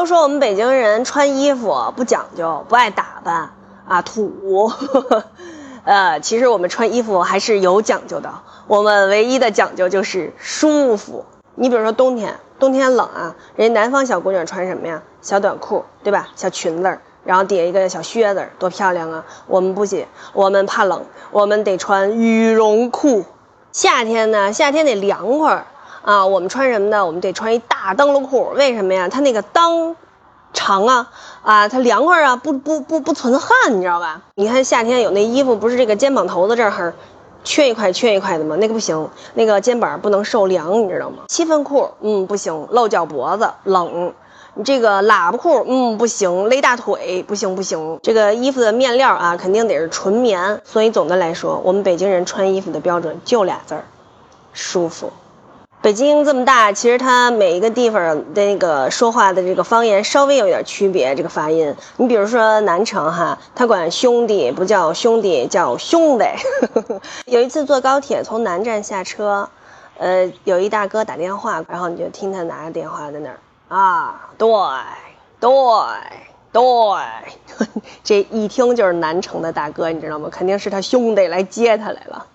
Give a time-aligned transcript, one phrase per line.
[0.00, 3.50] 都说我们北京人穿衣服不讲究，不爱打扮
[3.86, 4.72] 啊，土。
[5.84, 8.32] 呃，其实我们穿衣服还是有讲究的。
[8.66, 11.26] 我们唯一的讲究就是舒服。
[11.54, 15.02] 你比如说冬天，冬天冷啊，人家南方小姑娘穿什么呀？
[15.20, 16.28] 小短裤，对吧？
[16.34, 19.22] 小裙子，然后底下一个小靴子，多漂亮啊！
[19.46, 23.26] 我们不行，我们怕冷，我们得穿羽绒裤。
[23.70, 25.66] 夏天呢，夏天得凉快
[26.02, 27.04] 啊，我们穿什么呢？
[27.04, 28.50] 我们得穿一大灯笼裤。
[28.54, 29.08] 为什么呀？
[29.08, 29.94] 它那个裆
[30.52, 31.10] 长啊，
[31.42, 34.22] 啊，它凉快啊，不不不不存汗，你知道吧？
[34.34, 36.94] 你看夏天有那衣服，不是这个肩膀头子这儿
[37.44, 38.56] 缺一块缺一块的吗？
[38.56, 41.24] 那个不行，那个肩膀不能受凉，你知道吗？
[41.28, 44.12] 七分裤，嗯，不行，露脚脖子，冷。
[44.54, 48.00] 你这个喇叭裤，嗯，不行，勒大腿，不行不行。
[48.02, 50.60] 这个衣服的面料啊，肯定得是纯棉。
[50.64, 53.84] 所以总的来说，我们北京人穿衣服的标准就俩字儿，
[54.52, 55.12] 舒服。
[55.82, 61.74] 北京这么大，其实它每一个地方的那个说话的这个方言稍微有点区别，这个发音。
[61.96, 66.24] 你比如说南城哈， 他管兄弟不叫兄弟，叫兄弟。
[67.24, 69.48] 有一次坐高铁从南站下车，
[69.96, 74.50] 呃，有一大哥打电话，然后你就听他拿着电话在那儿啊，对
[75.40, 75.50] 对
[76.52, 76.60] 对，
[78.04, 80.28] 这一听就是南城的大哥，你知道吗？
[80.30, 82.26] 肯定是他兄弟来接他来了。